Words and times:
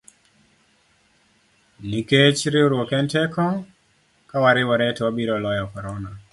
Nikech 1.89 2.41
riwruok 2.53 2.91
en 2.99 3.05
teko, 3.13 3.47
kawariwore 4.29 4.87
to 4.95 5.01
wabiro 5.07 5.35
loyo 5.43 5.65
korona. 5.73 6.09